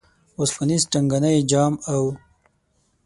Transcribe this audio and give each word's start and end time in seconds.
وسپنیز 0.39 0.81
ټنګانی 0.91 1.35
جام 1.51 1.73
او 1.91 2.03